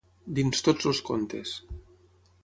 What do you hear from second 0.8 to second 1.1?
els